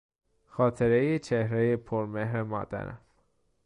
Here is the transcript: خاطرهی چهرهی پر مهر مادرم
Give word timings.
خاطرهی 0.45 1.19
چهرهی 1.19 1.75
پر 1.77 2.05
مهر 2.05 2.43
مادرم 2.43 3.01